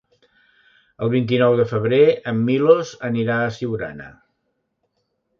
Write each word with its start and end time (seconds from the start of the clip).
El 1.07 1.09
vint-i-nou 1.15 1.57
de 1.59 1.65
febrer 1.73 1.99
en 2.31 2.39
Milos 2.47 2.93
anirà 3.09 3.35
a 3.41 3.51
Siurana. 3.59 4.09